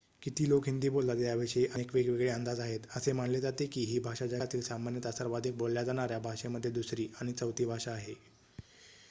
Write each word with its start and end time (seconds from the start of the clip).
किती 0.21 0.45
लोक 0.45 0.67
हिंदी 0.67 0.89
बोलतात 0.89 1.17
याविषयी 1.17 1.65
अनेक 1.67 1.93
वेगवेगळे 1.95 2.29
अंदाज 2.29 2.59
आहेत 2.59 2.87
असे 2.95 3.11
मानले 3.13 3.39
जाते 3.41 3.65
की 3.67 3.83
ही 3.85 3.99
भाषा 4.01 4.25
जगातील 4.27 4.61
सामान्यतः 4.63 5.11
सर्वाधिक 5.19 5.57
बोलल्या 5.57 5.83
जाणाऱ्या 5.83 6.19
भाषेमध्ये 6.21 6.71
दुसरी 6.73 7.07
आणि 7.21 7.33
चौथी 7.33 7.65
भाषा 7.67 7.91
आहे 7.93 8.13